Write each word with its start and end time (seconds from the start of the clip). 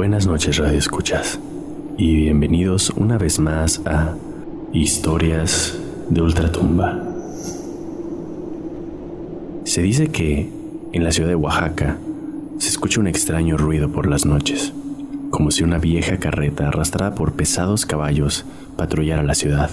Buenas 0.00 0.26
noches 0.26 0.56
Radio 0.56 0.78
Escuchas 0.78 1.38
y 1.98 2.16
bienvenidos 2.16 2.88
una 2.88 3.18
vez 3.18 3.38
más 3.38 3.82
a 3.84 4.16
Historias 4.72 5.78
de 6.08 6.22
Ultratumba. 6.22 7.04
Se 9.64 9.82
dice 9.82 10.08
que 10.08 10.50
en 10.92 11.04
la 11.04 11.12
ciudad 11.12 11.28
de 11.28 11.34
Oaxaca 11.34 11.98
se 12.56 12.70
escucha 12.70 12.98
un 12.98 13.08
extraño 13.08 13.58
ruido 13.58 13.92
por 13.92 14.08
las 14.08 14.24
noches, 14.24 14.72
como 15.28 15.50
si 15.50 15.64
una 15.64 15.76
vieja 15.76 16.16
carreta 16.16 16.68
arrastrada 16.68 17.14
por 17.14 17.34
pesados 17.34 17.84
caballos 17.84 18.46
patrullara 18.78 19.22
la 19.22 19.34
ciudad. 19.34 19.68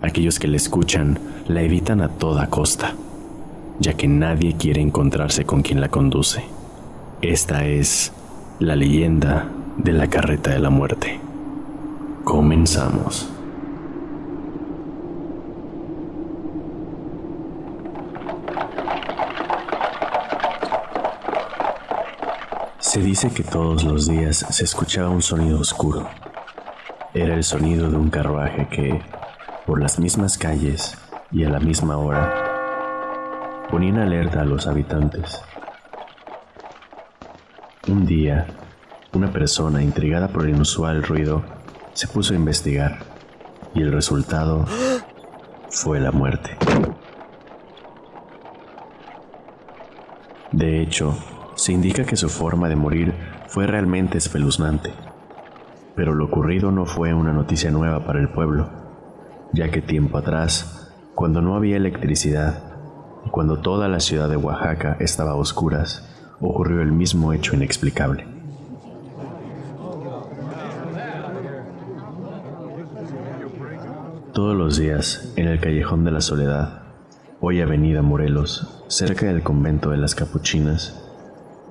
Aquellos 0.00 0.38
que 0.38 0.46
la 0.46 0.58
escuchan 0.58 1.18
la 1.48 1.62
evitan 1.62 2.02
a 2.02 2.08
toda 2.08 2.50
costa, 2.50 2.94
ya 3.80 3.94
que 3.94 4.06
nadie 4.06 4.54
quiere 4.56 4.80
encontrarse 4.80 5.44
con 5.44 5.62
quien 5.62 5.80
la 5.80 5.88
conduce. 5.88 6.44
Esta 7.20 7.66
es 7.66 8.12
la 8.60 8.76
leyenda 8.76 9.46
de 9.78 9.90
la 9.90 10.06
carreta 10.08 10.50
de 10.50 10.58
la 10.58 10.68
muerte. 10.68 11.18
Comenzamos. 12.24 13.26
Se 22.78 23.00
dice 23.00 23.30
que 23.30 23.42
todos 23.42 23.82
los 23.84 24.06
días 24.06 24.44
se 24.50 24.64
escuchaba 24.64 25.08
un 25.08 25.22
sonido 25.22 25.58
oscuro. 25.58 26.06
Era 27.14 27.34
el 27.34 27.44
sonido 27.44 27.90
de 27.90 27.96
un 27.96 28.10
carruaje 28.10 28.68
que, 28.68 29.00
por 29.66 29.80
las 29.80 29.98
mismas 29.98 30.36
calles 30.36 30.98
y 31.32 31.44
a 31.44 31.48
la 31.48 31.60
misma 31.60 31.96
hora, 31.96 32.30
ponía 33.70 33.88
en 33.88 33.98
alerta 34.00 34.42
a 34.42 34.44
los 34.44 34.66
habitantes. 34.66 35.42
Un 37.88 38.04
día, 38.04 38.46
una 39.14 39.32
persona 39.32 39.82
intrigada 39.82 40.28
por 40.28 40.44
el 40.44 40.50
inusual 40.50 41.02
ruido 41.02 41.42
se 41.94 42.08
puso 42.08 42.34
a 42.34 42.36
investigar 42.36 42.98
y 43.74 43.80
el 43.80 43.90
resultado 43.90 44.66
fue 45.70 45.98
la 45.98 46.12
muerte. 46.12 46.58
De 50.52 50.82
hecho, 50.82 51.16
se 51.54 51.72
indica 51.72 52.04
que 52.04 52.16
su 52.16 52.28
forma 52.28 52.68
de 52.68 52.76
morir 52.76 53.14
fue 53.48 53.66
realmente 53.66 54.18
espeluznante, 54.18 54.92
pero 55.96 56.14
lo 56.14 56.26
ocurrido 56.26 56.70
no 56.70 56.84
fue 56.84 57.14
una 57.14 57.32
noticia 57.32 57.70
nueva 57.70 58.04
para 58.04 58.20
el 58.20 58.28
pueblo, 58.28 58.68
ya 59.54 59.70
que 59.70 59.80
tiempo 59.80 60.18
atrás, 60.18 60.92
cuando 61.14 61.40
no 61.40 61.56
había 61.56 61.78
electricidad 61.78 62.62
y 63.24 63.30
cuando 63.30 63.60
toda 63.60 63.88
la 63.88 64.00
ciudad 64.00 64.28
de 64.28 64.36
Oaxaca 64.36 64.98
estaba 65.00 65.30
a 65.30 65.36
oscuras, 65.36 66.06
ocurrió 66.40 66.80
el 66.80 66.92
mismo 66.92 67.32
hecho 67.32 67.54
inexplicable. 67.54 68.26
Todos 74.32 74.56
los 74.56 74.78
días, 74.78 75.32
en 75.36 75.48
el 75.48 75.60
Callejón 75.60 76.04
de 76.04 76.12
la 76.12 76.20
Soledad, 76.20 76.82
hoy 77.40 77.60
Avenida 77.60 78.00
Morelos, 78.00 78.84
cerca 78.86 79.26
del 79.26 79.42
convento 79.42 79.90
de 79.90 79.96
las 79.96 80.14
Capuchinas, 80.14 81.02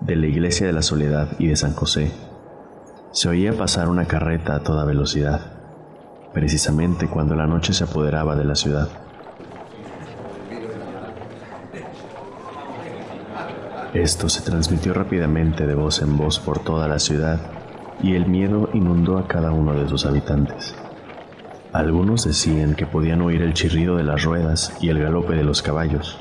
de 0.02 0.16
la 0.16 0.28
Iglesia 0.28 0.67
de 0.67 0.73
la 0.73 0.81
Soledad 0.81 1.30
y 1.40 1.47
de 1.47 1.56
San 1.56 1.73
José, 1.73 2.12
se 3.12 3.30
oía 3.30 3.53
pasar 3.53 3.90
una 3.90 4.06
carreta 4.06 4.56
a 4.56 4.59
toda 4.59 4.86
velocidad, 4.86 5.53
precisamente 6.34 7.08
cuando 7.08 7.36
la 7.36 7.47
noche 7.47 7.73
se 7.73 7.86
apoderaba 7.86 8.36
de 8.36 8.45
la 8.45 8.56
ciudad. 8.56 8.90
Esto 13.93 14.29
se 14.29 14.41
transmitió 14.41 14.93
rápidamente 14.93 15.65
de 15.65 15.73
voz 15.73 16.01
en 16.01 16.15
voz 16.15 16.39
por 16.39 16.59
toda 16.59 16.87
la 16.87 16.99
ciudad 16.99 17.39
y 18.01 18.16
el 18.16 18.27
miedo 18.27 18.69
inundó 18.73 19.17
a 19.17 19.27
cada 19.27 19.51
uno 19.51 19.73
de 19.73 19.89
sus 19.89 20.05
habitantes. 20.05 20.75
Algunos 21.73 22.25
decían 22.25 22.75
que 22.75 22.85
podían 22.85 23.22
oír 23.22 23.41
el 23.41 23.53
chirrido 23.53 23.97
de 23.97 24.03
las 24.03 24.23
ruedas 24.23 24.73
y 24.81 24.89
el 24.89 24.99
galope 24.99 25.35
de 25.35 25.44
los 25.44 25.61
caballos, 25.61 26.17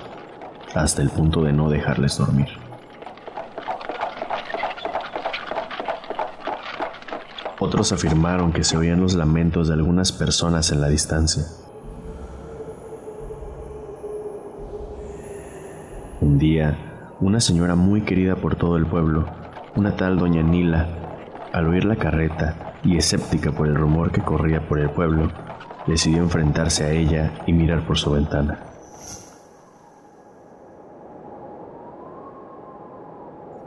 hasta 0.74 1.02
el 1.02 1.10
punto 1.10 1.42
de 1.42 1.52
no 1.52 1.70
dejarles 1.70 2.18
dormir. 2.18 2.48
Otros 7.60 7.92
afirmaron 7.92 8.52
que 8.52 8.62
se 8.62 8.76
oían 8.76 9.00
los 9.00 9.14
lamentos 9.14 9.68
de 9.68 9.74
algunas 9.74 10.12
personas 10.12 10.70
en 10.70 10.80
la 10.80 10.88
distancia. 10.88 11.44
Una 17.20 17.40
señora 17.40 17.74
muy 17.74 18.02
querida 18.02 18.36
por 18.36 18.54
todo 18.54 18.76
el 18.76 18.86
pueblo, 18.86 19.26
una 19.74 19.96
tal 19.96 20.18
doña 20.18 20.42
Nila, 20.42 20.86
al 21.52 21.66
oír 21.66 21.84
la 21.84 21.96
carreta 21.96 22.76
y 22.84 22.96
escéptica 22.96 23.50
por 23.50 23.66
el 23.66 23.74
rumor 23.74 24.12
que 24.12 24.22
corría 24.22 24.68
por 24.68 24.78
el 24.78 24.90
pueblo, 24.90 25.28
decidió 25.86 26.18
enfrentarse 26.18 26.84
a 26.84 26.92
ella 26.92 27.32
y 27.46 27.52
mirar 27.52 27.84
por 27.84 27.98
su 27.98 28.12
ventana. 28.12 28.60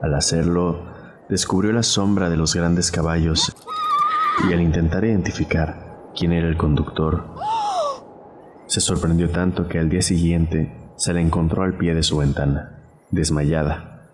Al 0.02 0.14
hacerlo, 0.14 0.86
descubrió 1.28 1.74
la 1.74 1.84
sombra 1.84 2.30
de 2.30 2.38
los 2.38 2.56
grandes 2.56 2.90
caballos 2.90 3.54
y 4.50 4.54
al 4.54 4.62
intentar 4.62 5.04
identificar 5.04 6.10
quién 6.18 6.32
era 6.32 6.48
el 6.48 6.58
conductor, 6.58 7.36
se 8.66 8.80
sorprendió 8.80 9.30
tanto 9.30 9.68
que 9.68 9.78
al 9.78 9.90
día 9.90 10.02
siguiente 10.02 10.94
se 10.96 11.14
la 11.14 11.20
encontró 11.20 11.64
al 11.64 11.74
pie 11.74 11.94
de 11.94 12.04
su 12.04 12.18
ventana 12.18 12.81
desmayada. 13.12 14.08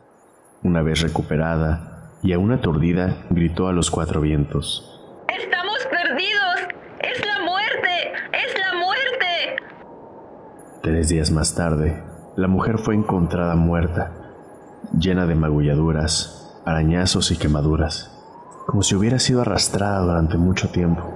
Una 0.63 0.81
vez 0.81 1.01
recuperada 1.01 2.11
y 2.23 2.33
aún 2.33 2.51
aturdida, 2.51 3.25
gritó 3.29 3.67
a 3.67 3.73
los 3.73 3.91
cuatro 3.91 4.21
vientos. 4.21 4.99
¡Estamos 5.27 5.77
perdidos! 5.89 6.75
¡Es 6.99 7.25
la 7.25 7.45
muerte! 7.45 8.11
¡Es 8.33 8.59
la 8.59 8.77
muerte! 8.79 9.63
Tres 10.81 11.09
días 11.09 11.31
más 11.31 11.55
tarde, 11.55 12.03
la 12.35 12.47
mujer 12.47 12.79
fue 12.79 12.95
encontrada 12.95 13.55
muerta, 13.55 14.11
llena 14.97 15.27
de 15.27 15.35
magulladuras, 15.35 16.61
arañazos 16.65 17.31
y 17.31 17.37
quemaduras, 17.37 18.11
como 18.65 18.81
si 18.81 18.95
hubiera 18.95 19.19
sido 19.19 19.41
arrastrada 19.41 19.99
durante 20.01 20.37
mucho 20.37 20.69
tiempo. 20.69 21.13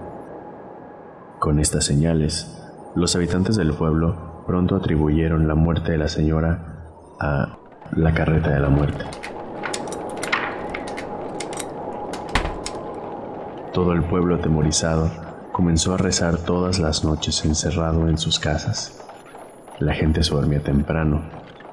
Con 1.40 1.60
estas 1.60 1.86
señales, 1.86 2.58
los 2.96 3.16
habitantes 3.16 3.56
del 3.56 3.74
pueblo 3.74 4.44
pronto 4.46 4.76
atribuyeron 4.76 5.48
la 5.48 5.56
muerte 5.56 5.94
de 5.94 5.98
la 5.98 6.08
señora 6.08 6.82
a 7.20 7.58
la 7.96 8.14
carreta 8.14 8.52
de 8.52 8.60
la 8.60 8.70
muerte. 8.70 9.04
Todo 13.74 13.94
el 13.94 14.04
pueblo 14.04 14.36
atemorizado 14.36 15.10
comenzó 15.52 15.94
a 15.94 15.98
rezar 15.98 16.38
todas 16.38 16.80
las 16.80 17.04
noches 17.04 17.44
encerrado 17.44 18.08
en 18.08 18.18
sus 18.18 18.40
casas. 18.40 19.02
La 19.80 19.94
gente 19.94 20.24
se 20.24 20.34
dormía 20.34 20.62
temprano, 20.62 21.24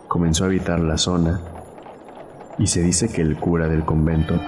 comenzó 0.08 0.44
a 0.44 0.46
habitar 0.48 0.80
la 0.80 0.98
zona 0.98 1.41
y 2.58 2.66
se 2.66 2.82
dice 2.82 3.08
que 3.12 3.20
el 3.20 3.36
cura 3.36 3.69
del 3.69 3.84
convento 3.84 4.40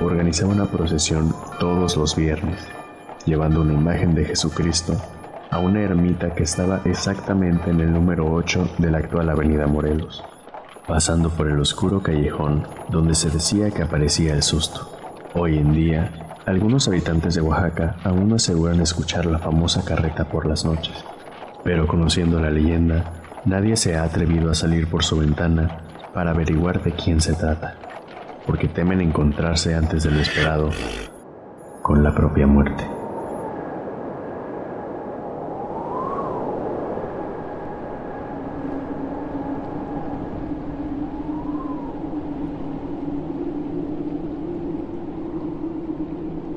organizaba 0.00 0.52
una 0.52 0.66
procesión 0.66 1.34
todos 1.58 1.96
los 1.96 2.16
viernes, 2.16 2.58
llevando 3.26 3.60
una 3.60 3.74
imagen 3.74 4.14
de 4.14 4.24
Jesucristo 4.24 4.96
a 5.50 5.58
una 5.58 5.82
ermita 5.82 6.34
que 6.34 6.42
estaba 6.44 6.80
exactamente 6.84 7.70
en 7.70 7.80
el 7.80 7.92
número 7.92 8.32
8 8.32 8.76
de 8.78 8.90
la 8.90 8.98
actual 8.98 9.28
Avenida 9.28 9.66
Morelos 9.66 10.24
pasando 10.86 11.30
por 11.30 11.48
el 11.48 11.58
oscuro 11.58 12.02
callejón 12.02 12.66
donde 12.90 13.14
se 13.14 13.30
decía 13.30 13.70
que 13.70 13.82
aparecía 13.82 14.34
el 14.34 14.42
susto. 14.42 14.90
Hoy 15.34 15.58
en 15.58 15.72
día, 15.72 16.12
algunos 16.46 16.86
habitantes 16.88 17.34
de 17.34 17.40
Oaxaca 17.40 17.96
aún 18.04 18.32
aseguran 18.32 18.80
escuchar 18.80 19.26
la 19.26 19.38
famosa 19.38 19.84
carreta 19.84 20.26
por 20.26 20.46
las 20.46 20.64
noches, 20.64 21.04
pero 21.64 21.86
conociendo 21.86 22.38
la 22.38 22.50
leyenda, 22.50 23.12
nadie 23.44 23.76
se 23.76 23.96
ha 23.96 24.04
atrevido 24.04 24.50
a 24.50 24.54
salir 24.54 24.88
por 24.88 25.02
su 25.02 25.18
ventana 25.18 25.78
para 26.12 26.30
averiguar 26.30 26.82
de 26.82 26.92
quién 26.92 27.20
se 27.20 27.32
trata, 27.32 27.76
porque 28.46 28.68
temen 28.68 29.00
encontrarse 29.00 29.74
antes 29.74 30.04
de 30.04 30.10
lo 30.10 30.20
esperado 30.20 30.70
con 31.82 32.02
la 32.02 32.14
propia 32.14 32.46
muerte. 32.46 32.93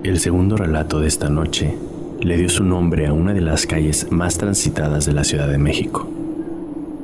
El 0.07 0.21
segundo 0.21 0.55
relato 0.55 1.01
de 1.01 1.07
esta 1.09 1.27
noche 1.27 1.77
le 2.21 2.37
dio 2.37 2.47
su 2.47 2.63
nombre 2.63 3.07
a 3.07 3.11
una 3.11 3.33
de 3.33 3.41
las 3.41 3.67
calles 3.67 4.09
más 4.09 4.37
transitadas 4.37 5.05
de 5.05 5.11
la 5.11 5.25
Ciudad 5.25 5.49
de 5.49 5.57
México, 5.57 6.07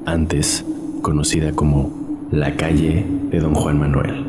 antes 0.05 0.63
conocida 1.01 1.51
como 1.51 1.91
la 2.31 2.55
calle 2.55 3.05
de 3.29 3.39
Don 3.41 3.55
Juan 3.55 3.77
Manuel. 3.77 4.25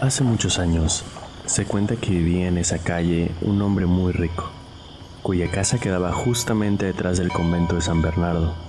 Hace 0.00 0.24
muchos 0.24 0.58
años 0.58 1.04
se 1.46 1.64
cuenta 1.64 1.94
que 1.94 2.10
vivía 2.10 2.48
en 2.48 2.58
esa 2.58 2.78
calle 2.78 3.30
un 3.42 3.62
hombre 3.62 3.86
muy 3.86 4.10
rico, 4.10 4.50
cuya 5.22 5.48
casa 5.48 5.78
quedaba 5.78 6.10
justamente 6.10 6.86
detrás 6.86 7.18
del 7.18 7.28
convento 7.28 7.76
de 7.76 7.82
San 7.82 8.02
Bernardo. 8.02 8.67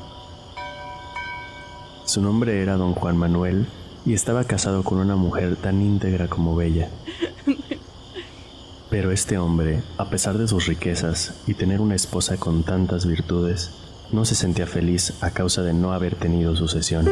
Su 2.09 2.23
nombre 2.23 2.63
era 2.63 2.75
don 2.75 2.95
Juan 2.95 3.17
Manuel 3.17 3.67
y 4.03 4.15
estaba 4.15 4.44
casado 4.44 4.81
con 4.81 4.97
una 4.97 5.15
mujer 5.15 5.56
tan 5.57 5.79
íntegra 5.79 6.27
como 6.27 6.56
bella. 6.56 6.89
Pero 8.89 9.11
este 9.11 9.38
hombre, 9.38 9.83
a 10.00 10.09
pesar 10.09 10.39
de 10.39 10.47
sus 10.47 10.65
riquezas 10.65 11.35
y 11.45 11.53
tener 11.53 11.81
una 11.81 11.94
esposa 11.94 12.38
con 12.38 12.63
tantas 12.63 13.06
virtudes, 13.06 13.69
no 14.11 14.25
se 14.25 14.33
sentía 14.33 14.65
feliz 14.65 15.21
a 15.21 15.29
causa 15.29 15.61
de 15.61 15.75
no 15.75 15.94
haber 15.94 16.15
tenido 16.15 16.56
sucesión. 16.56 17.07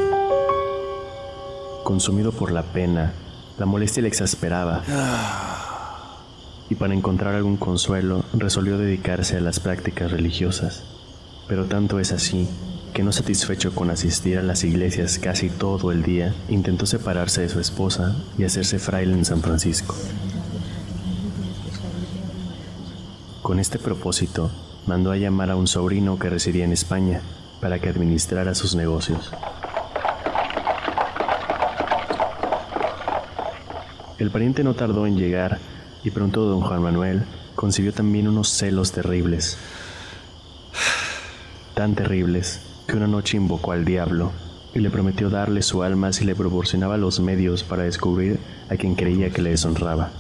Consumido 1.84 2.32
por 2.32 2.52
la 2.52 2.64
pena, 2.64 3.14
la 3.60 3.68
molestia 3.68 4.02
le 4.02 4.08
exasperaba. 4.08 4.82
Y 6.72 6.76
para 6.76 6.96
encontrar 6.96 7.36
algún 7.36 7.58
consuelo, 7.58 8.26
resolvió 8.34 8.80
dedicarse 8.80 9.38
a 9.38 9.42
las 9.42 9.60
prácticas 9.60 10.10
religiosas. 10.10 10.86
Pero 11.48 11.66
tanto 11.66 12.00
es 12.00 12.12
así 12.12 12.50
que 12.98 13.04
no 13.04 13.12
satisfecho 13.12 13.76
con 13.76 13.92
asistir 13.92 14.40
a 14.40 14.42
las 14.42 14.64
iglesias 14.64 15.20
casi 15.20 15.52
todo 15.52 15.92
el 15.92 16.02
día, 16.02 16.34
intentó 16.50 16.88
separarse 16.88 17.42
de 17.42 17.50
su 17.50 17.60
esposa 17.60 18.16
y 18.40 18.44
hacerse 18.44 18.80
fraile 18.80 19.14
en 19.14 19.24
San 19.24 19.44
Francisco. 19.44 19.96
Con 23.44 23.60
este 23.60 23.78
propósito, 23.78 24.50
mandó 24.88 25.12
a 25.12 25.18
llamar 25.18 25.52
a 25.52 25.56
un 25.56 25.68
sobrino 25.68 26.18
que 26.18 26.32
residía 26.32 26.66
en 26.66 26.72
España 26.72 27.22
para 27.62 27.78
que 27.78 27.88
administrara 27.88 28.56
sus 28.56 28.74
negocios. 28.74 29.32
El 34.18 34.32
pariente 34.32 34.64
no 34.64 34.74
tardó 34.74 35.06
en 35.06 35.18
llegar 35.20 35.60
y 36.04 36.10
pronto 36.10 36.46
don 36.46 36.62
Juan 36.62 36.82
Manuel 36.82 37.26
concibió 37.54 37.94
también 37.94 38.28
unos 38.28 38.50
celos 38.50 38.92
terribles. 38.92 39.60
Tan 41.76 41.94
terribles 41.94 42.62
que 42.88 42.96
una 42.96 43.08
noche 43.08 43.38
invocó 43.38 43.74
al 43.74 43.84
diablo 43.84 44.32
y 44.74 44.80
le 44.80 44.90
prometió 44.90 45.30
darle 45.30 45.62
su 45.62 45.84
alma 45.84 46.14
si 46.14 46.24
le 46.24 46.36
proporcionaba 46.36 46.98
los 46.98 47.20
medios 47.20 47.64
para 47.64 47.84
descubrir 47.84 48.40
a 48.70 48.76
quien 48.76 48.96
creía 48.96 49.30
que 49.30 49.42
le 49.42 49.52
deshonraba. 49.52 50.12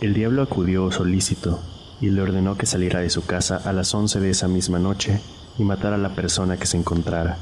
El 0.00 0.14
diablo 0.14 0.42
acudió 0.42 0.90
solícito 0.90 1.60
y 2.00 2.08
le 2.08 2.22
ordenó 2.22 2.56
que 2.56 2.66
saliera 2.66 3.00
de 3.00 3.10
su 3.10 3.24
casa 3.24 3.60
a 3.64 3.72
las 3.72 3.94
once 3.94 4.18
de 4.18 4.30
esa 4.30 4.48
misma 4.48 4.78
noche 4.78 5.20
y 5.58 5.62
matar 5.62 5.92
a 5.92 5.98
la 5.98 6.10
persona 6.10 6.56
que 6.56 6.66
se 6.66 6.78
encontrara. 6.78 7.36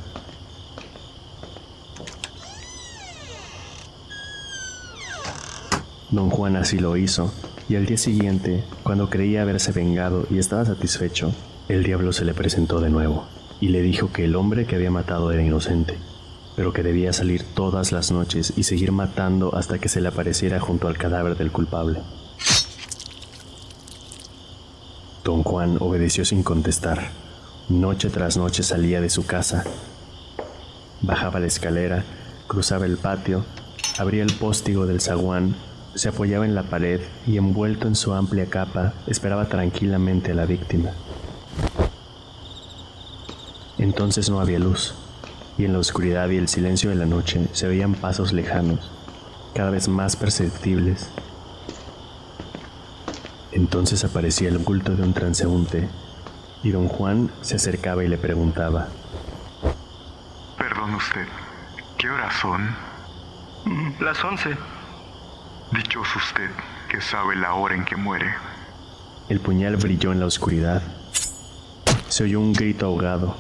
Don 6.11 6.31
Juan 6.31 6.57
así 6.57 6.79
lo 6.79 6.97
hizo, 6.97 7.33
y 7.69 7.77
al 7.77 7.87
día 7.87 7.99
siguiente, 7.99 8.65
cuando 8.83 9.11
creía 9.11 9.43
haberse 9.43 9.73
vengado 9.73 10.27
y 10.31 10.39
estaba 10.39 10.65
satisfecho, 10.65 11.33
el 11.69 11.85
diablo 11.85 12.13
se 12.13 12.25
le 12.25 12.35
presentó 12.35 12.81
de 12.81 12.91
nuevo 12.91 13.27
y 13.61 13.69
le 13.69 13.83
dijo 13.83 14.11
que 14.13 14.25
el 14.25 14.37
hombre 14.37 14.67
que 14.67 14.77
había 14.77 14.91
matado 14.91 15.31
era 15.33 15.43
inocente, 15.43 15.99
pero 16.57 16.73
que 16.73 16.83
debía 16.83 17.13
salir 17.13 17.43
todas 17.55 17.93
las 17.93 18.11
noches 18.11 18.55
y 18.57 18.63
seguir 18.63 18.93
matando 18.93 19.55
hasta 19.55 19.79
que 19.79 19.89
se 19.89 20.01
le 20.01 20.09
apareciera 20.09 20.61
junto 20.61 20.89
al 20.89 20.97
cadáver 20.97 21.37
del 21.37 21.53
culpable. 21.53 22.01
Don 25.25 25.43
Juan 25.43 25.77
obedeció 25.81 26.25
sin 26.25 26.43
contestar 26.43 27.11
Noche 27.69 28.09
tras 28.09 28.39
noche 28.39 28.63
salía 28.63 29.03
de 29.03 29.11
su 29.11 29.27
casa. 29.27 29.63
Bajaba 31.03 31.39
la 31.39 31.49
escalera, 31.49 32.03
cruzaba 32.47 32.87
el 32.87 32.97
patio, 32.97 33.45
abría 33.99 34.23
el 34.23 34.33
póstigo 34.33 34.87
del 34.87 35.03
zaguán, 35.03 35.55
se 35.95 36.09
apoyaba 36.09 36.45
en 36.45 36.55
la 36.55 36.63
pared 36.63 37.01
y 37.27 37.37
envuelto 37.37 37.89
en 37.89 37.95
su 37.95 38.13
amplia 38.13 38.47
capa 38.47 38.93
esperaba 39.07 39.47
tranquilamente 39.47 40.33
a 40.33 40.35
la 40.35 40.47
víctima. 40.47 40.91
Entonces 43.79 44.29
no 44.29 44.41
había 44.41 44.59
luz, 44.59 44.95
y 45.57 45.65
en 45.65 45.73
la 45.73 45.79
oscuridad 45.79 46.29
y 46.31 46.37
el 46.37 46.49
silencio 46.49 46.91
de 46.91 46.97
la 46.97 47.07
noche 47.07 47.49
se 47.53 47.69
veían 47.69 47.95
pasos 47.95 48.33
lejanos, 48.33 48.91
cada 49.55 49.71
vez 49.71 49.89
más 49.89 50.17
perceptibles. 50.17 51.11
Entonces 53.53 54.05
aparecía 54.05 54.49
el 54.49 54.63
culto 54.63 54.95
de 54.95 55.03
un 55.03 55.15
transeúnte 55.15 55.89
y 56.63 56.71
don 56.71 56.89
Juan 56.89 57.31
se 57.41 57.57
acercaba 57.57 58.05
y 58.05 58.09
le 58.09 58.19
preguntaba. 58.19 58.89
Perdón 60.57 60.95
usted, 60.95 61.27
¿qué 61.97 62.09
horas 62.11 62.35
son? 62.41 62.75
Las 64.01 64.23
once. 64.25 64.57
Dichoso 65.73 66.19
usted 66.19 66.51
que 66.89 67.01
sabe 67.01 67.37
la 67.37 67.55
hora 67.55 67.75
en 67.75 67.85
que 67.85 67.97
muere. 67.97 68.27
El 69.29 69.41
puñal 69.41 69.77
brilló 69.77 70.13
en 70.13 70.21
la 70.21 70.27
oscuridad. 70.27 70.83
Se 72.09 72.25
oyó 72.25 72.41
un 72.41 72.53
grito 72.53 72.87
ahogado. 72.87 73.37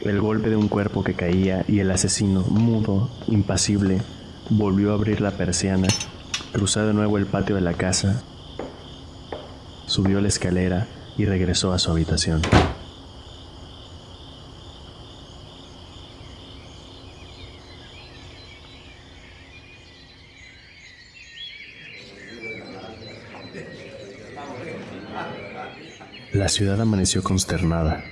El 0.00 0.20
golpe 0.20 0.50
de 0.50 0.56
un 0.56 0.68
cuerpo 0.68 1.02
que 1.02 1.14
caía 1.14 1.64
y 1.66 1.80
el 1.80 1.90
asesino, 1.90 2.40
mudo, 2.42 3.10
impasible, 3.26 4.02
volvió 4.50 4.92
a 4.92 4.94
abrir 4.94 5.22
la 5.22 5.30
persiana, 5.30 5.88
cruzó 6.52 6.86
de 6.86 6.92
nuevo 6.92 7.16
el 7.16 7.26
patio 7.26 7.54
de 7.54 7.62
la 7.62 7.72
casa 7.72 8.22
subió 9.86 10.20
la 10.20 10.28
escalera 10.28 10.86
y 11.16 11.24
regresó 11.24 11.72
a 11.72 11.78
su 11.78 11.90
habitación. 11.90 12.42
La 26.32 26.48
ciudad 26.48 26.80
amaneció 26.80 27.22
consternada. 27.22 28.02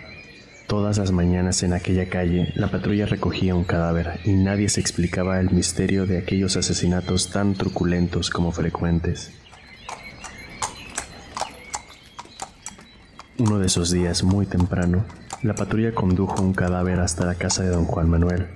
Todas 0.68 0.96
las 0.96 1.10
mañanas 1.10 1.62
en 1.64 1.72
aquella 1.72 2.08
calle 2.08 2.52
la 2.54 2.70
patrulla 2.70 3.04
recogía 3.04 3.54
un 3.54 3.64
cadáver 3.64 4.20
y 4.24 4.32
nadie 4.32 4.68
se 4.68 4.80
explicaba 4.80 5.40
el 5.40 5.50
misterio 5.50 6.06
de 6.06 6.18
aquellos 6.18 6.56
asesinatos 6.56 7.30
tan 7.30 7.54
truculentos 7.54 8.30
como 8.30 8.52
frecuentes. 8.52 9.32
Uno 13.38 13.58
de 13.58 13.66
esos 13.66 13.90
días, 13.90 14.22
muy 14.22 14.46
temprano, 14.46 15.04
la 15.42 15.54
patrulla 15.54 15.92
condujo 15.92 16.40
un 16.42 16.54
cadáver 16.54 17.00
hasta 17.00 17.26
la 17.26 17.34
casa 17.34 17.64
de 17.64 17.70
don 17.70 17.86
Juan 17.86 18.08
Manuel, 18.08 18.46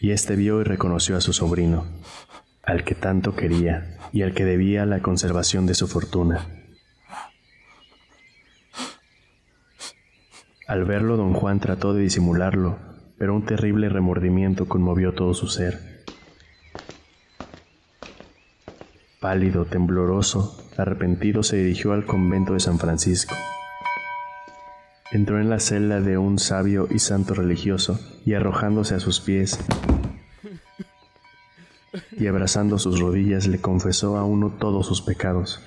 y 0.00 0.12
éste 0.12 0.36
vio 0.36 0.60
y 0.60 0.64
reconoció 0.64 1.16
a 1.16 1.20
su 1.20 1.32
sobrino, 1.32 1.84
al 2.62 2.84
que 2.84 2.94
tanto 2.94 3.34
quería 3.34 3.98
y 4.12 4.22
al 4.22 4.32
que 4.32 4.44
debía 4.44 4.86
la 4.86 5.00
conservación 5.02 5.66
de 5.66 5.74
su 5.74 5.88
fortuna. 5.88 6.57
Al 10.68 10.84
verlo, 10.84 11.16
don 11.16 11.34
Juan 11.34 11.58
trató 11.58 11.94
de 11.94 12.02
disimularlo, 12.02 12.76
pero 13.18 13.34
un 13.34 13.44
terrible 13.44 13.88
remordimiento 13.88 14.68
conmovió 14.68 15.14
todo 15.14 15.34
su 15.34 15.48
ser. 15.48 16.04
Pálido, 19.20 19.64
tembloroso, 19.64 20.56
arrepentido 20.76 21.42
se 21.42 21.56
dirigió 21.56 21.92
al 21.92 22.06
convento 22.06 22.52
de 22.52 22.60
San 22.60 22.78
Francisco 22.78 23.34
entró 25.10 25.40
en 25.40 25.48
la 25.48 25.58
celda 25.58 26.00
de 26.00 26.18
un 26.18 26.38
sabio 26.38 26.86
y 26.90 26.98
santo 26.98 27.34
religioso 27.34 27.98
y 28.26 28.34
arrojándose 28.34 28.94
a 28.94 29.00
sus 29.00 29.20
pies 29.20 29.58
y 32.12 32.26
abrazando 32.26 32.78
sus 32.78 33.00
rodillas 33.00 33.46
le 33.46 33.60
confesó 33.60 34.18
a 34.18 34.24
uno 34.24 34.50
todos 34.50 34.86
sus 34.86 35.00
pecados. 35.00 35.62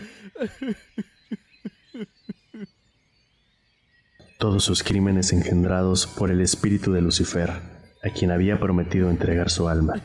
Todos 4.42 4.64
sus 4.64 4.82
crímenes 4.82 5.34
engendrados 5.34 6.08
por 6.08 6.32
el 6.32 6.42
espíritu 6.42 6.92
de 6.94 7.02
Lucifer, 7.02 7.52
a 8.04 8.10
quien 8.10 8.32
había 8.32 8.60
prometido 8.60 9.12
entregar 9.12 9.52
su 9.52 9.70
alma. 9.70 10.02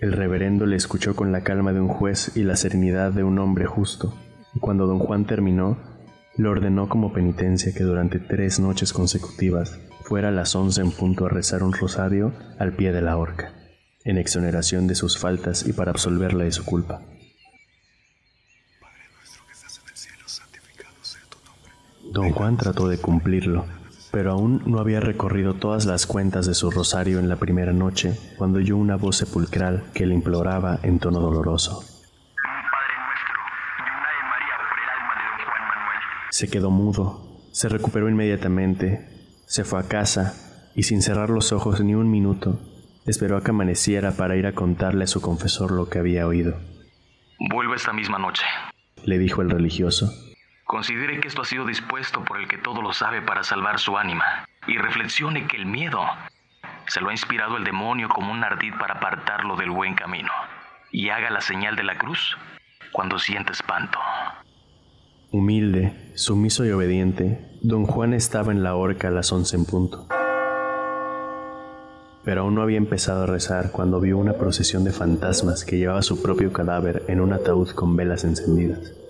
El 0.00 0.12
reverendo 0.14 0.64
le 0.64 0.76
escuchó 0.76 1.14
con 1.14 1.32
la 1.32 1.42
calma 1.42 1.74
de 1.74 1.80
un 1.82 1.88
juez 1.88 2.34
y 2.34 2.44
la 2.44 2.56
serenidad 2.56 3.12
de 3.12 3.24
un 3.24 3.38
hombre 3.38 3.66
justo, 3.66 4.14
y 4.54 4.58
cuando 4.58 4.86
don 4.86 5.00
Juan 5.00 5.26
terminó, 5.26 5.76
le 6.38 6.48
ordenó 6.48 6.88
como 6.88 7.12
penitencia 7.12 7.74
que 7.74 7.84
durante 7.84 8.18
tres 8.18 8.58
noches 8.58 8.94
consecutivas 8.94 9.78
fuera 10.00 10.28
a 10.28 10.32
las 10.32 10.56
once 10.56 10.80
en 10.80 10.92
punto 10.92 11.26
a 11.26 11.28
rezar 11.28 11.62
un 11.62 11.74
rosario 11.74 12.32
al 12.58 12.72
pie 12.72 12.92
de 12.92 13.02
la 13.02 13.18
horca, 13.18 13.52
en 14.02 14.16
exoneración 14.16 14.86
de 14.86 14.94
sus 14.94 15.18
faltas 15.18 15.68
y 15.68 15.74
para 15.74 15.90
absolverla 15.90 16.44
de 16.44 16.52
su 16.52 16.64
culpa. 16.64 17.02
Don 22.12 22.30
Juan 22.30 22.58
trató 22.58 22.88
de 22.88 22.98
cumplirlo, 22.98 23.64
pero 24.10 24.32
aún 24.32 24.62
no 24.66 24.80
había 24.80 25.00
recorrido 25.00 25.54
todas 25.54 25.86
las 25.86 26.06
cuentas 26.06 26.46
de 26.46 26.52
su 26.52 26.70
rosario 26.70 27.18
en 27.18 27.30
la 27.30 27.36
primera 27.36 27.72
noche 27.72 28.18
cuando 28.36 28.58
oyó 28.58 28.76
una 28.76 28.96
voz 28.96 29.16
sepulcral 29.16 29.84
que 29.94 30.04
le 30.04 30.14
imploraba 30.14 30.78
en 30.82 30.98
tono 30.98 31.20
doloroso. 31.20 31.82
Se 36.28 36.50
quedó 36.50 36.70
mudo, 36.70 37.40
se 37.50 37.70
recuperó 37.70 38.10
inmediatamente, 38.10 39.08
se 39.46 39.64
fue 39.64 39.80
a 39.80 39.88
casa 39.88 40.34
y 40.74 40.82
sin 40.82 41.00
cerrar 41.00 41.30
los 41.30 41.50
ojos 41.52 41.80
ni 41.80 41.94
un 41.94 42.10
minuto, 42.10 42.60
esperó 43.06 43.38
a 43.38 43.42
que 43.42 43.52
amaneciera 43.52 44.12
para 44.12 44.36
ir 44.36 44.46
a 44.46 44.54
contarle 44.54 45.04
a 45.04 45.06
su 45.06 45.22
confesor 45.22 45.70
lo 45.72 45.88
que 45.88 45.98
había 45.98 46.26
oído. 46.26 46.58
Vuelvo 47.50 47.74
esta 47.74 47.94
misma 47.94 48.18
noche, 48.18 48.44
le 49.02 49.18
dijo 49.18 49.40
el 49.40 49.48
religioso. 49.48 50.12
Considere 50.72 51.20
que 51.20 51.28
esto 51.28 51.42
ha 51.42 51.44
sido 51.44 51.66
dispuesto 51.66 52.24
por 52.24 52.40
el 52.40 52.48
que 52.48 52.56
todo 52.56 52.80
lo 52.80 52.94
sabe 52.94 53.20
para 53.20 53.42
salvar 53.42 53.78
su 53.78 53.98
ánima, 53.98 54.24
y 54.66 54.78
reflexione 54.78 55.46
que 55.46 55.58
el 55.58 55.66
miedo 55.66 56.00
se 56.86 57.02
lo 57.02 57.10
ha 57.10 57.12
inspirado 57.12 57.58
el 57.58 57.64
demonio 57.64 58.08
como 58.08 58.32
un 58.32 58.42
ardid 58.42 58.72
para 58.80 58.94
apartarlo 58.94 59.56
del 59.56 59.68
buen 59.68 59.94
camino, 59.94 60.30
y 60.90 61.10
haga 61.10 61.28
la 61.28 61.42
señal 61.42 61.76
de 61.76 61.82
la 61.82 61.98
cruz 61.98 62.38
cuando 62.90 63.18
siente 63.18 63.52
espanto. 63.52 63.98
Humilde, 65.30 66.10
sumiso 66.14 66.64
y 66.64 66.70
obediente, 66.70 67.50
don 67.60 67.84
Juan 67.84 68.14
estaba 68.14 68.50
en 68.50 68.62
la 68.62 68.74
horca 68.74 69.08
a 69.08 69.10
las 69.10 69.30
once 69.30 69.54
en 69.54 69.66
punto. 69.66 70.08
Pero 72.24 72.40
aún 72.40 72.54
no 72.54 72.62
había 72.62 72.78
empezado 72.78 73.24
a 73.24 73.26
rezar 73.26 73.72
cuando 73.72 74.00
vio 74.00 74.16
una 74.16 74.38
procesión 74.38 74.84
de 74.84 74.92
fantasmas 74.92 75.66
que 75.66 75.76
llevaba 75.76 76.00
su 76.00 76.22
propio 76.22 76.50
cadáver 76.50 77.02
en 77.08 77.20
un 77.20 77.34
ataúd 77.34 77.72
con 77.72 77.94
velas 77.94 78.24
encendidas. 78.24 79.01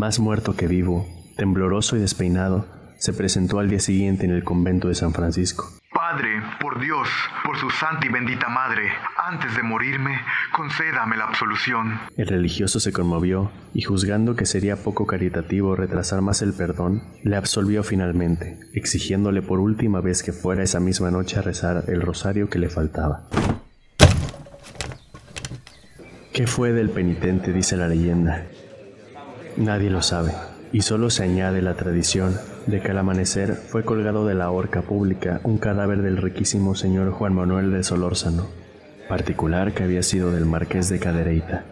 Más 0.00 0.18
muerto 0.18 0.56
que 0.56 0.66
vivo, 0.66 1.06
tembloroso 1.36 1.94
y 1.94 2.00
despeinado, 2.00 2.64
se 2.96 3.12
presentó 3.12 3.58
al 3.58 3.68
día 3.68 3.80
siguiente 3.80 4.24
en 4.24 4.30
el 4.30 4.44
convento 4.44 4.88
de 4.88 4.94
San 4.94 5.12
Francisco. 5.12 5.68
Padre, 5.92 6.40
por 6.58 6.80
Dios, 6.80 7.06
por 7.44 7.58
su 7.58 7.68
santa 7.68 8.06
y 8.06 8.08
bendita 8.08 8.48
madre, 8.48 8.88
antes 9.18 9.54
de 9.54 9.62
morirme, 9.62 10.18
concédame 10.56 11.18
la 11.18 11.24
absolución. 11.24 12.00
El 12.16 12.28
religioso 12.28 12.80
se 12.80 12.94
conmovió 12.94 13.50
y 13.74 13.82
juzgando 13.82 14.36
que 14.36 14.46
sería 14.46 14.82
poco 14.82 15.06
caritativo 15.06 15.76
retrasar 15.76 16.22
más 16.22 16.40
el 16.40 16.54
perdón, 16.54 17.02
le 17.22 17.36
absolvió 17.36 17.82
finalmente, 17.82 18.58
exigiéndole 18.72 19.42
por 19.42 19.60
última 19.60 20.00
vez 20.00 20.22
que 20.22 20.32
fuera 20.32 20.62
esa 20.62 20.80
misma 20.80 21.10
noche 21.10 21.38
a 21.38 21.42
rezar 21.42 21.84
el 21.88 22.00
rosario 22.00 22.48
que 22.48 22.58
le 22.58 22.70
faltaba. 22.70 23.28
¿Qué 26.32 26.46
fue 26.46 26.72
del 26.72 26.88
penitente? 26.88 27.52
dice 27.52 27.76
la 27.76 27.86
leyenda. 27.86 28.46
Nadie 29.56 29.90
lo 29.90 30.02
sabe, 30.02 30.32
y 30.72 30.82
solo 30.82 31.10
se 31.10 31.24
añade 31.24 31.62
la 31.62 31.74
tradición 31.74 32.36
de 32.66 32.80
que 32.80 32.90
al 32.92 32.98
amanecer 32.98 33.54
fue 33.54 33.84
colgado 33.84 34.26
de 34.26 34.34
la 34.34 34.50
horca 34.50 34.82
pública 34.82 35.40
un 35.44 35.58
cadáver 35.58 36.02
del 36.02 36.16
riquísimo 36.16 36.74
señor 36.74 37.10
Juan 37.10 37.34
Manuel 37.34 37.72
de 37.72 37.82
Solórzano, 37.82 38.46
particular 39.08 39.72
que 39.72 39.82
había 39.82 40.02
sido 40.02 40.30
del 40.30 40.46
marqués 40.46 40.88
de 40.88 40.98
Cadereyta. 40.98 41.64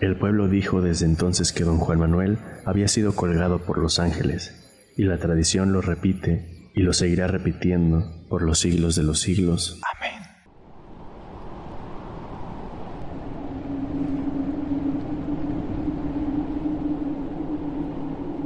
El 0.00 0.16
pueblo 0.16 0.48
dijo 0.48 0.80
desde 0.80 1.06
entonces 1.06 1.52
que 1.52 1.64
don 1.64 1.78
Juan 1.78 2.00
Manuel 2.00 2.38
había 2.64 2.88
sido 2.88 3.14
colgado 3.14 3.60
por 3.60 3.78
los 3.78 3.98
ángeles, 3.98 4.58
y 4.96 5.04
la 5.04 5.18
tradición 5.18 5.72
lo 5.72 5.80
repite 5.80 6.70
y 6.74 6.82
lo 6.82 6.92
seguirá 6.92 7.26
repitiendo 7.26 8.26
por 8.28 8.42
los 8.42 8.58
siglos 8.58 8.96
de 8.96 9.02
los 9.02 9.20
siglos. 9.20 9.80
Amén. 9.96 10.01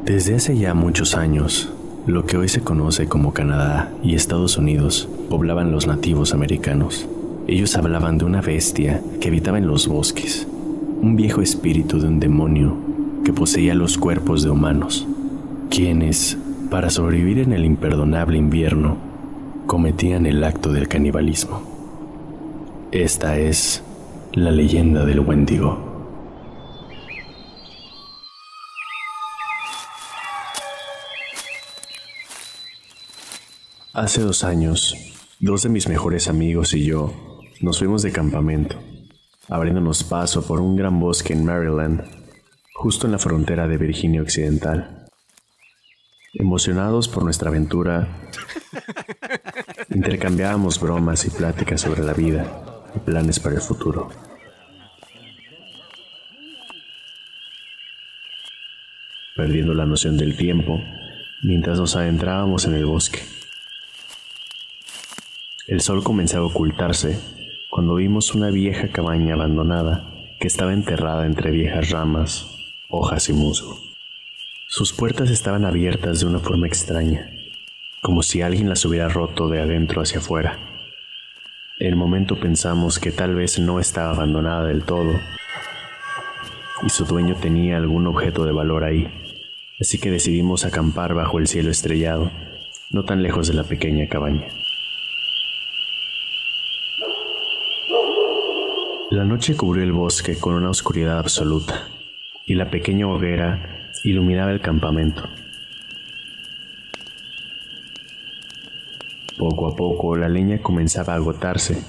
Desde 0.06 0.36
hace 0.36 0.56
ya 0.56 0.72
muchos 0.72 1.16
años, 1.16 1.68
lo 2.06 2.26
que 2.26 2.36
hoy 2.36 2.48
se 2.48 2.60
conoce 2.60 3.08
como 3.08 3.32
Canadá 3.32 3.92
y 4.04 4.14
Estados 4.14 4.56
Unidos 4.56 5.08
poblaban 5.28 5.72
los 5.72 5.88
nativos 5.88 6.32
americanos. 6.32 7.08
Ellos 7.48 7.76
hablaban 7.76 8.16
de 8.16 8.24
una 8.24 8.40
bestia 8.40 9.02
que 9.20 9.26
habitaba 9.26 9.58
en 9.58 9.66
los 9.66 9.88
bosques, 9.88 10.46
un 11.02 11.16
viejo 11.16 11.42
espíritu 11.42 11.98
de 11.98 12.06
un 12.06 12.20
demonio 12.20 12.76
que 13.24 13.32
poseía 13.32 13.74
los 13.74 13.98
cuerpos 13.98 14.44
de 14.44 14.50
humanos, 14.50 15.08
quienes, 15.70 16.38
para 16.70 16.88
sobrevivir 16.88 17.40
en 17.40 17.52
el 17.52 17.64
imperdonable 17.64 18.38
invierno, 18.38 18.98
cometían 19.66 20.24
el 20.26 20.44
acto 20.44 20.72
del 20.72 20.86
canibalismo. 20.86 21.62
Esta 22.92 23.40
es 23.40 23.82
la 24.34 24.52
leyenda 24.52 25.04
del 25.04 25.18
Wendigo. 25.18 25.85
Hace 33.96 34.20
dos 34.20 34.44
años, 34.44 34.94
dos 35.40 35.62
de 35.62 35.70
mis 35.70 35.88
mejores 35.88 36.28
amigos 36.28 36.74
y 36.74 36.84
yo 36.84 37.14
nos 37.62 37.78
fuimos 37.78 38.02
de 38.02 38.12
campamento, 38.12 38.78
abriéndonos 39.48 40.04
paso 40.04 40.46
por 40.46 40.60
un 40.60 40.76
gran 40.76 41.00
bosque 41.00 41.32
en 41.32 41.46
Maryland, 41.46 42.02
justo 42.74 43.06
en 43.06 43.12
la 43.12 43.18
frontera 43.18 43.66
de 43.66 43.78
Virginia 43.78 44.20
Occidental. 44.20 45.06
Emocionados 46.34 47.08
por 47.08 47.24
nuestra 47.24 47.48
aventura, 47.48 48.30
intercambiábamos 49.88 50.78
bromas 50.78 51.24
y 51.24 51.30
pláticas 51.30 51.80
sobre 51.80 52.04
la 52.04 52.12
vida 52.12 52.84
y 52.94 52.98
planes 52.98 53.40
para 53.40 53.54
el 53.54 53.62
futuro. 53.62 54.10
Perdiendo 59.34 59.72
la 59.72 59.86
noción 59.86 60.18
del 60.18 60.36
tiempo 60.36 60.78
mientras 61.42 61.78
nos 61.78 61.96
adentrábamos 61.96 62.66
en 62.66 62.74
el 62.74 62.84
bosque. 62.84 63.20
El 65.66 65.80
sol 65.80 66.04
comenzaba 66.04 66.44
a 66.44 66.48
ocultarse 66.48 67.18
cuando 67.70 67.96
vimos 67.96 68.36
una 68.36 68.50
vieja 68.50 68.86
cabaña 68.86 69.34
abandonada 69.34 70.06
que 70.38 70.46
estaba 70.46 70.72
enterrada 70.72 71.26
entre 71.26 71.50
viejas 71.50 71.90
ramas, 71.90 72.56
hojas 72.88 73.28
y 73.30 73.32
musgo. 73.32 73.76
Sus 74.68 74.92
puertas 74.92 75.28
estaban 75.28 75.64
abiertas 75.64 76.20
de 76.20 76.26
una 76.26 76.38
forma 76.38 76.68
extraña, 76.68 77.32
como 78.00 78.22
si 78.22 78.42
alguien 78.42 78.68
las 78.68 78.84
hubiera 78.84 79.08
roto 79.08 79.48
de 79.48 79.60
adentro 79.60 80.02
hacia 80.02 80.20
afuera. 80.20 80.56
En 81.80 81.88
el 81.88 81.96
momento 81.96 82.38
pensamos 82.38 83.00
que 83.00 83.10
tal 83.10 83.34
vez 83.34 83.58
no 83.58 83.80
estaba 83.80 84.10
abandonada 84.10 84.66
del 84.66 84.84
todo 84.84 85.18
y 86.86 86.90
su 86.90 87.06
dueño 87.06 87.34
tenía 87.34 87.76
algún 87.76 88.06
objeto 88.06 88.44
de 88.44 88.52
valor 88.52 88.84
ahí, 88.84 89.08
así 89.80 89.98
que 89.98 90.12
decidimos 90.12 90.64
acampar 90.64 91.14
bajo 91.14 91.40
el 91.40 91.48
cielo 91.48 91.72
estrellado, 91.72 92.30
no 92.92 93.04
tan 93.04 93.24
lejos 93.24 93.48
de 93.48 93.54
la 93.54 93.64
pequeña 93.64 94.06
cabaña. 94.06 94.46
La 99.08 99.24
noche 99.24 99.56
cubrió 99.56 99.84
el 99.84 99.92
bosque 99.92 100.36
con 100.36 100.54
una 100.54 100.68
oscuridad 100.68 101.20
absoluta, 101.20 101.86
y 102.44 102.54
la 102.54 102.72
pequeña 102.72 103.06
hoguera 103.06 103.92
iluminaba 104.02 104.50
el 104.50 104.60
campamento. 104.60 105.22
Poco 109.38 109.68
a 109.68 109.76
poco 109.76 110.16
la 110.16 110.28
leña 110.28 110.60
comenzaba 110.60 111.12
a 111.12 111.16
agotarse, 111.16 111.84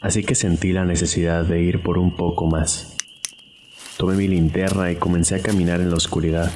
así 0.00 0.22
que 0.22 0.36
sentí 0.36 0.72
la 0.72 0.84
necesidad 0.84 1.44
de 1.44 1.60
ir 1.60 1.82
por 1.82 1.98
un 1.98 2.12
poco 2.12 2.46
más. 2.46 2.98
Tomé 3.96 4.14
mi 4.14 4.28
linterna 4.28 4.92
y 4.92 4.96
comencé 4.96 5.34
a 5.34 5.42
caminar 5.42 5.80
en 5.80 5.90
la 5.90 5.96
oscuridad. 5.96 6.52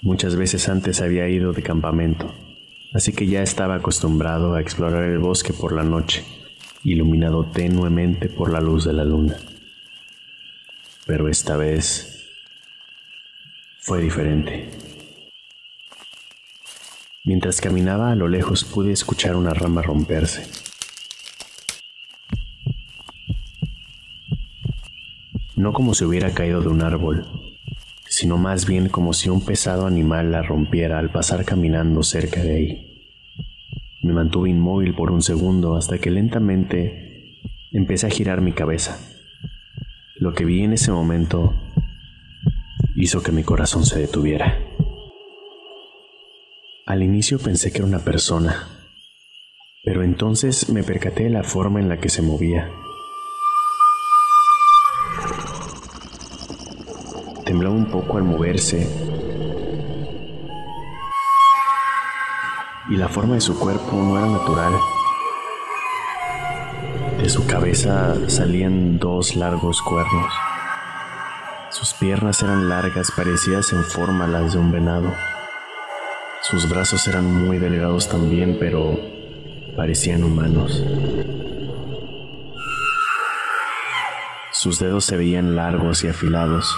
Muchas 0.00 0.36
veces 0.36 0.70
antes 0.70 1.02
había 1.02 1.28
ido 1.28 1.52
de 1.52 1.62
campamento, 1.62 2.34
así 2.94 3.12
que 3.12 3.26
ya 3.26 3.42
estaba 3.42 3.74
acostumbrado 3.74 4.54
a 4.54 4.62
explorar 4.62 5.04
el 5.04 5.18
bosque 5.18 5.52
por 5.52 5.74
la 5.74 5.84
noche 5.84 6.24
iluminado 6.82 7.44
tenuemente 7.46 8.28
por 8.28 8.52
la 8.52 8.60
luz 8.60 8.84
de 8.84 8.92
la 8.92 9.04
luna. 9.04 9.36
Pero 11.06 11.28
esta 11.28 11.56
vez 11.56 12.28
fue 13.80 14.00
diferente. 14.00 14.70
Mientras 17.24 17.60
caminaba 17.60 18.10
a 18.10 18.16
lo 18.16 18.28
lejos 18.28 18.64
pude 18.64 18.92
escuchar 18.92 19.36
una 19.36 19.52
rama 19.52 19.82
romperse. 19.82 20.46
No 25.56 25.72
como 25.74 25.94
si 25.94 26.04
hubiera 26.04 26.32
caído 26.32 26.62
de 26.62 26.68
un 26.68 26.82
árbol, 26.82 27.26
sino 28.06 28.38
más 28.38 28.66
bien 28.66 28.88
como 28.88 29.12
si 29.12 29.28
un 29.28 29.44
pesado 29.44 29.86
animal 29.86 30.32
la 30.32 30.42
rompiera 30.42 30.98
al 30.98 31.10
pasar 31.10 31.44
caminando 31.44 32.02
cerca 32.02 32.42
de 32.42 32.56
ahí. 32.56 32.89
Me 34.02 34.14
mantuve 34.14 34.48
inmóvil 34.48 34.94
por 34.94 35.10
un 35.10 35.20
segundo 35.20 35.76
hasta 35.76 35.98
que 35.98 36.10
lentamente 36.10 37.38
empecé 37.70 38.06
a 38.06 38.10
girar 38.10 38.40
mi 38.40 38.52
cabeza. 38.52 38.98
Lo 40.16 40.32
que 40.32 40.44
vi 40.44 40.62
en 40.62 40.72
ese 40.72 40.90
momento 40.90 41.54
hizo 42.96 43.22
que 43.22 43.32
mi 43.32 43.42
corazón 43.42 43.84
se 43.84 43.98
detuviera. 43.98 44.58
Al 46.86 47.02
inicio 47.02 47.38
pensé 47.38 47.72
que 47.72 47.78
era 47.78 47.86
una 47.86 48.00
persona, 48.00 48.68
pero 49.84 50.02
entonces 50.02 50.70
me 50.70 50.82
percaté 50.82 51.24
de 51.24 51.30
la 51.30 51.42
forma 51.42 51.78
en 51.78 51.88
la 51.88 51.98
que 51.98 52.08
se 52.08 52.22
movía. 52.22 52.70
Temblaba 57.44 57.74
un 57.74 57.90
poco 57.90 58.16
al 58.16 58.24
moverse 58.24 59.09
y 62.90 62.96
la 62.96 63.08
forma 63.08 63.34
de 63.34 63.40
su 63.40 63.58
cuerpo 63.58 63.92
no 63.92 64.18
era 64.18 64.26
natural. 64.26 64.72
De 67.18 67.28
su 67.28 67.46
cabeza 67.46 68.16
salían 68.28 68.98
dos 68.98 69.36
largos 69.36 69.80
cuernos. 69.82 70.34
Sus 71.70 71.94
piernas 71.94 72.42
eran 72.42 72.68
largas, 72.68 73.12
parecidas 73.16 73.72
en 73.72 73.84
forma 73.84 74.24
a 74.24 74.28
las 74.28 74.52
de 74.52 74.58
un 74.58 74.72
venado, 74.72 75.12
Sus 76.42 76.68
brazos 76.68 77.06
eran 77.06 77.32
muy 77.32 77.58
delgados 77.58 78.08
también, 78.08 78.56
pero 78.58 78.98
parecían 79.76 80.24
humanos. 80.24 80.82
Sus 84.50 84.80
dedos 84.80 85.04
se 85.04 85.16
veían 85.16 85.54
largos 85.54 86.02
y 86.02 86.08
afilados. 86.08 86.74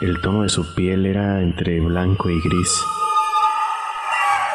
El 0.00 0.20
tono 0.20 0.42
de 0.42 0.48
su 0.48 0.74
piel 0.74 1.06
era 1.06 1.40
entre 1.40 1.80
blanco 1.80 2.28
y 2.28 2.40
gris. 2.42 2.84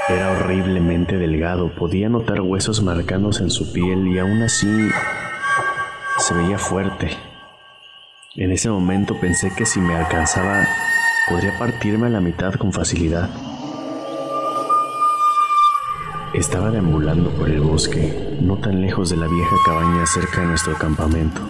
Era 0.09 0.31
horriblemente 0.31 1.17
delgado, 1.17 1.69
podía 1.75 2.09
notar 2.09 2.41
huesos 2.41 2.81
marcados 2.81 3.41
en 3.41 3.51
su 3.51 3.71
piel 3.71 4.07
y 4.07 4.17
aún 4.17 4.41
así 4.41 4.89
se 6.17 6.33
veía 6.33 6.57
fuerte. 6.57 7.11
En 8.35 8.51
ese 8.51 8.71
momento 8.71 9.19
pensé 9.19 9.51
que 9.55 9.67
si 9.67 9.79
me 9.79 9.95
alcanzaba 9.95 10.67
podría 11.29 11.57
partirme 11.59 12.07
a 12.07 12.09
la 12.09 12.21
mitad 12.21 12.53
con 12.55 12.73
facilidad. 12.73 13.29
Estaba 16.33 16.71
deambulando 16.71 17.29
por 17.31 17.49
el 17.49 17.61
bosque, 17.61 18.37
no 18.41 18.57
tan 18.57 18.81
lejos 18.81 19.11
de 19.11 19.17
la 19.17 19.27
vieja 19.27 19.55
cabaña 19.63 20.07
cerca 20.07 20.41
de 20.41 20.47
nuestro 20.47 20.73
campamento. 20.75 21.41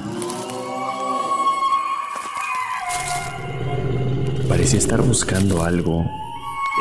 Parecía 4.50 4.80
estar 4.80 5.02
buscando 5.02 5.64
algo. 5.64 6.06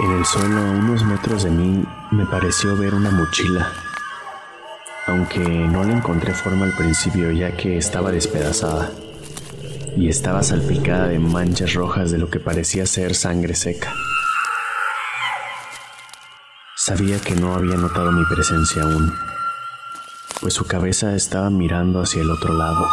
En 0.00 0.12
el 0.12 0.24
suelo, 0.24 0.60
a 0.60 0.70
unos 0.70 1.04
metros 1.04 1.42
de 1.42 1.50
mí, 1.50 1.84
me 2.12 2.24
pareció 2.24 2.76
ver 2.76 2.94
una 2.94 3.10
mochila. 3.10 3.72
Aunque 5.08 5.40
no 5.40 5.82
le 5.82 5.92
encontré 5.92 6.34
forma 6.34 6.66
al 6.66 6.76
principio 6.76 7.32
ya 7.32 7.56
que 7.56 7.76
estaba 7.76 8.12
despedazada 8.12 8.92
y 9.96 10.08
estaba 10.08 10.44
salpicada 10.44 11.08
de 11.08 11.18
manchas 11.18 11.74
rojas 11.74 12.12
de 12.12 12.18
lo 12.18 12.30
que 12.30 12.38
parecía 12.38 12.86
ser 12.86 13.16
sangre 13.16 13.56
seca. 13.56 13.92
Sabía 16.76 17.18
que 17.18 17.34
no 17.34 17.54
había 17.54 17.76
notado 17.76 18.12
mi 18.12 18.24
presencia 18.26 18.82
aún, 18.82 19.12
pues 20.40 20.54
su 20.54 20.64
cabeza 20.64 21.16
estaba 21.16 21.50
mirando 21.50 22.00
hacia 22.00 22.22
el 22.22 22.30
otro 22.30 22.54
lado. 22.54 22.86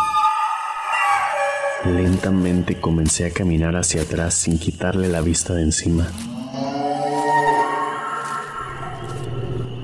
Lentamente 1.86 2.82
comencé 2.82 3.28
a 3.28 3.32
caminar 3.32 3.76
hacia 3.76 4.02
atrás 4.02 4.34
sin 4.34 4.58
quitarle 4.58 5.08
la 5.08 5.22
vista 5.22 5.54
de 5.54 5.62
encima. 5.62 6.08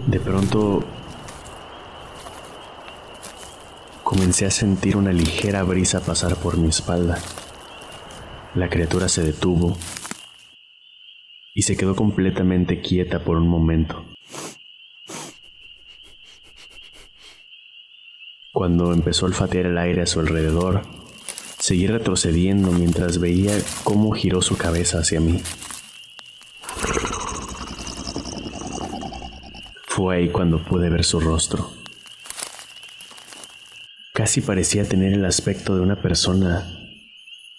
De 0.08 0.20
pronto 0.20 0.84
comencé 4.03 4.46
a 4.46 4.51
sentir 4.51 4.98
una 4.98 5.13
ligera 5.13 5.63
brisa 5.63 6.01
pasar 6.01 6.36
por 6.38 6.58
mi 6.58 6.70
espalda. 6.70 7.20
La 8.55 8.70
criatura 8.70 9.08
se 9.08 9.24
detuvo 9.24 9.77
y 11.53 11.62
se 11.62 11.77
quedó 11.77 11.96
completamente 11.96 12.81
quieta 12.81 13.24
por 13.24 13.38
un 13.38 13.48
momento. 13.48 14.03
Cuando 18.51 18.93
empezó 18.93 19.25
a 19.25 19.29
olfatear 19.29 19.67
el 19.67 19.77
aire 19.77 20.01
a 20.01 20.08
su 20.08 20.20
alrededor, 20.20 20.81
seguí 21.60 21.88
retrocediendo 21.88 22.72
mientras 22.72 23.20
veía 23.20 23.53
cómo 23.84 24.12
giró 24.12 24.41
su 24.41 24.58
cabeza 24.58 25.00
hacia 25.00 25.20
mí. 25.20 25.41
Fue 29.94 30.16
ahí 30.16 30.30
cuando 30.30 30.64
pude 30.64 30.90
ver 30.90 31.04
su 31.04 31.20
rostro. 31.20 31.70
Casi 34.14 34.40
parecía 34.40 34.88
tener 34.88 35.12
el 35.12 35.26
aspecto 35.26 35.76
de 35.76 35.82
una 35.82 36.02
persona, 36.02 36.66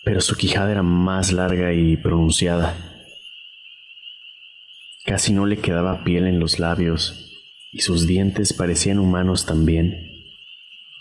pero 0.02 0.22
su 0.22 0.34
quijada 0.36 0.72
era 0.72 0.82
más 0.82 1.30
larga 1.30 1.74
y 1.74 1.98
pronunciada. 1.98 2.74
Casi 5.04 5.34
no 5.34 5.44
le 5.44 5.58
quedaba 5.58 6.04
piel 6.04 6.26
en 6.26 6.40
los 6.40 6.58
labios 6.58 7.38
y 7.70 7.82
sus 7.82 8.06
dientes 8.06 8.54
parecían 8.54 8.98
humanos 8.98 9.44
también, 9.44 10.10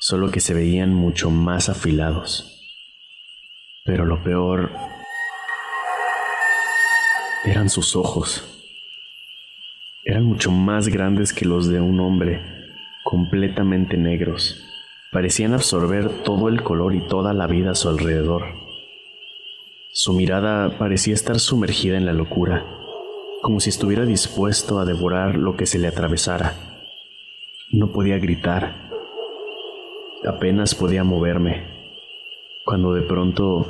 solo 0.02 0.32
que 0.32 0.42
se 0.42 0.54
veían 0.54 0.94
mucho 0.94 1.32
más 1.32 1.70
afilados. 1.70 2.68
Pero 3.86 4.06
lo 4.06 4.22
peor 4.22 4.74
eran 7.46 7.70
sus 7.70 7.96
ojos. 7.96 8.51
Eran 10.04 10.24
mucho 10.24 10.52
más 10.52 10.88
grandes 10.88 11.34
que 11.34 11.46
los 11.46 11.68
de 11.68 11.80
un 11.80 12.00
hombre, 12.00 12.42
completamente 13.04 13.98
negros 13.98 14.68
parecían 15.12 15.54
absorber 15.54 16.10
todo 16.24 16.48
el 16.48 16.64
color 16.64 16.96
y 16.96 17.02
toda 17.02 17.34
la 17.34 17.46
vida 17.46 17.72
a 17.72 17.76
su 17.76 17.90
alrededor. 17.90 18.44
Su 19.92 20.14
mirada 20.14 20.78
parecía 20.78 21.14
estar 21.14 21.38
sumergida 21.40 21.98
en 21.98 22.06
la 22.06 22.14
locura, 22.14 22.66
como 23.42 23.60
si 23.60 23.70
estuviera 23.70 24.06
dispuesto 24.06 24.80
a 24.80 24.86
devorar 24.86 25.36
lo 25.36 25.58
que 25.58 25.66
se 25.66 25.80
le 25.80 25.90
atravesara. 25.90 26.56
No 27.74 27.92
podía 27.92 28.20
gritar, 28.20 28.90
apenas 30.26 30.76
podía 30.76 31.04
moverme, 31.04 31.66
cuando 32.64 32.94
de 32.94 33.02
pronto 33.02 33.68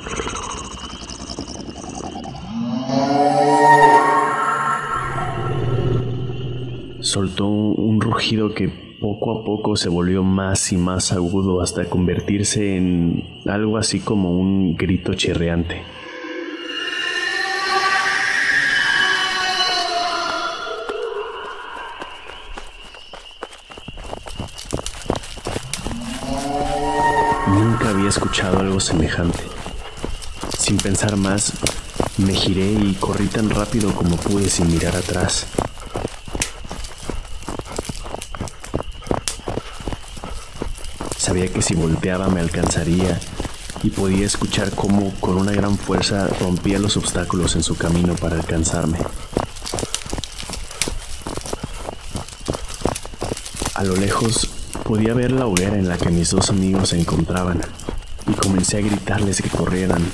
soltó 7.12 7.46
un 7.46 8.00
rugido 8.00 8.54
que 8.54 8.70
poco 8.70 9.38
a 9.38 9.44
poco 9.44 9.76
se 9.76 9.90
volvió 9.90 10.22
más 10.22 10.72
y 10.72 10.78
más 10.78 11.12
agudo 11.12 11.60
hasta 11.60 11.84
convertirse 11.84 12.74
en 12.74 13.42
algo 13.44 13.76
así 13.76 14.00
como 14.00 14.30
un 14.30 14.74
grito 14.78 15.12
chirreante. 15.12 15.82
Nunca 27.48 27.90
había 27.90 28.08
escuchado 28.08 28.60
algo 28.60 28.80
semejante. 28.80 29.42
Sin 30.56 30.78
pensar 30.78 31.18
más, 31.18 31.52
me 32.16 32.32
giré 32.32 32.72
y 32.72 32.94
corrí 32.94 33.26
tan 33.26 33.50
rápido 33.50 33.92
como 33.92 34.16
pude 34.16 34.48
sin 34.48 34.72
mirar 34.72 34.96
atrás. 34.96 35.46
Sabía 41.22 41.46
que 41.46 41.62
si 41.62 41.76
volteaba 41.76 42.26
me 42.26 42.40
alcanzaría 42.40 43.16
y 43.84 43.90
podía 43.90 44.26
escuchar 44.26 44.72
cómo 44.72 45.14
con 45.20 45.36
una 45.36 45.52
gran 45.52 45.78
fuerza 45.78 46.26
rompía 46.40 46.80
los 46.80 46.96
obstáculos 46.96 47.54
en 47.54 47.62
su 47.62 47.76
camino 47.76 48.16
para 48.16 48.34
alcanzarme. 48.34 48.98
A 53.74 53.84
lo 53.84 53.94
lejos 53.94 54.50
podía 54.82 55.14
ver 55.14 55.30
la 55.30 55.46
hoguera 55.46 55.76
en 55.76 55.86
la 55.86 55.96
que 55.96 56.10
mis 56.10 56.30
dos 56.30 56.50
amigos 56.50 56.88
se 56.88 56.98
encontraban 56.98 57.60
y 58.26 58.32
comencé 58.32 58.78
a 58.78 58.80
gritarles 58.80 59.42
que 59.42 59.48
corrieran, 59.48 60.04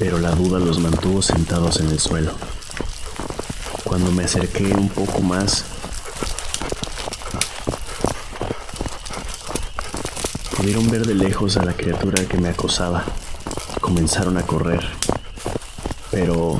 pero 0.00 0.18
la 0.18 0.32
duda 0.32 0.58
los 0.58 0.80
mantuvo 0.80 1.22
sentados 1.22 1.78
en 1.78 1.86
el 1.86 2.00
suelo. 2.00 2.32
Cuando 3.84 4.10
me 4.10 4.24
acerqué 4.24 4.74
un 4.74 4.88
poco 4.88 5.20
más, 5.20 5.66
Pudieron 10.60 10.90
ver 10.90 11.06
de 11.06 11.14
lejos 11.14 11.56
a 11.56 11.64
la 11.64 11.72
criatura 11.72 12.22
que 12.26 12.36
me 12.36 12.50
acosaba. 12.50 13.02
Comenzaron 13.80 14.36
a 14.36 14.42
correr, 14.42 14.84
pero 16.10 16.58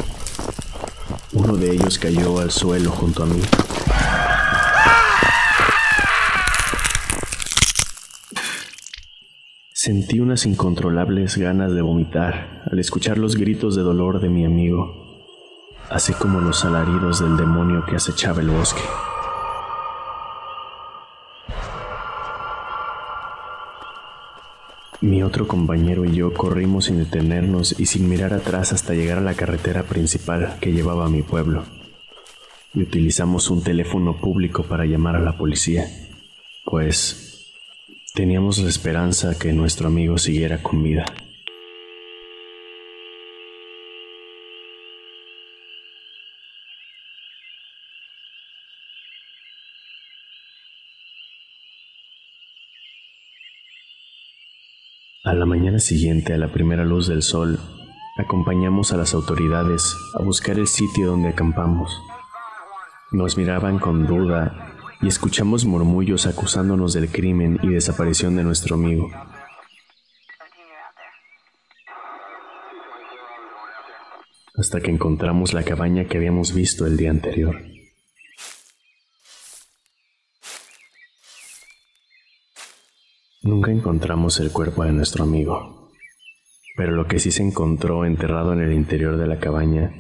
uno 1.35 1.57
de 1.59 1.73
ellos 1.73 1.99
cayó 1.99 2.41
al 2.41 2.51
suelo 2.51 2.93
junto 2.93 3.25
a 3.25 3.27
mí. 3.27 3.43
Sentí 9.71 10.19
unas 10.19 10.47
incontrolables 10.47 11.37
ganas 11.37 11.75
de 11.75 11.83
vomitar 11.83 12.63
al 12.73 12.79
escuchar 12.79 13.19
los 13.19 13.37
gritos 13.37 13.77
de 13.77 13.83
dolor 13.83 14.23
de 14.23 14.31
mi 14.31 14.47
amigo, 14.47 15.27
así 15.91 16.15
como 16.15 16.41
los 16.41 16.65
alaridos 16.65 17.21
del 17.21 17.37
demonio 17.37 17.85
que 17.85 17.97
acechaba 17.97 18.41
el 18.41 18.49
bosque. 18.49 18.81
Mi 25.11 25.25
otro 25.25 25.49
compañero 25.49 26.05
y 26.05 26.15
yo 26.15 26.33
corrimos 26.33 26.85
sin 26.85 26.99
detenernos 26.99 27.75
y 27.81 27.87
sin 27.87 28.09
mirar 28.09 28.33
atrás 28.33 28.73
hasta 28.73 28.95
llegar 28.95 29.19
a 29.19 29.21
la 29.21 29.35
carretera 29.35 29.83
principal 29.83 30.57
que 30.61 30.71
llevaba 30.71 31.07
a 31.07 31.09
mi 31.09 31.23
pueblo. 31.23 31.65
Y 32.75 32.83
utilizamos 32.83 33.51
un 33.51 33.65
teléfono 33.65 34.21
público 34.21 34.63
para 34.63 34.85
llamar 34.85 35.17
a 35.17 35.21
la 35.21 35.37
policía, 35.37 35.85
pues 36.65 37.53
teníamos 38.15 38.59
la 38.59 38.69
esperanza 38.69 39.37
que 39.37 39.53
nuestro 39.53 39.89
amigo 39.89 40.17
siguiera 40.17 40.63
con 40.63 40.81
vida. 40.85 41.05
A 55.31 55.35
la 55.35 55.47
mañana 55.47 55.79
siguiente, 55.79 56.35
a 56.35 56.39
la 56.39 56.49
primera 56.49 56.85
luz 56.85 57.07
del 57.07 57.23
sol, 57.23 57.61
Acompañamos 58.17 58.93
a 58.93 58.97
las 58.97 59.15
autoridades 59.15 59.97
a 60.19 60.25
buscar 60.25 60.59
el 60.59 60.67
sitio 60.67 61.07
donde 61.07 61.29
acampamos. 61.29 62.03
Nos 63.13 63.37
miraban 63.37 63.79
con 63.79 64.09
duda 64.09 64.75
y 65.01 65.07
escuchamos 65.07 65.67
murmullos 65.67 66.27
acusándonos 66.27 66.95
del 66.95 67.11
crimen 67.11 67.61
y 67.63 67.69
desaparición 67.69 68.35
de 68.35 68.43
nuestro 68.43 68.75
amigo. 68.75 69.09
Hasta 74.57 74.81
que 74.81 74.91
encontramos 74.91 75.55
la 75.55 75.63
cabaña 75.63 76.07
que 76.07 76.17
habíamos 76.17 76.53
visto 76.53 76.87
el 76.87 76.97
día 76.97 77.11
anterior. 77.11 77.57
Nunca 83.43 83.71
encontramos 83.71 84.39
el 84.39 84.53
cuerpo 84.53 84.85
de 84.85 84.93
nuestro 84.93 85.25
amigo, 85.25 85.91
pero 86.77 86.93
lo 86.93 87.07
que 87.07 87.19
sí 87.19 87.31
se 87.31 87.43
encontró 87.43 88.05
enterrado 88.05 88.53
en 88.53 88.61
el 88.61 88.75
interior 88.75 89.17
de 89.17 89.27
la 89.27 89.39
cabaña 89.39 89.95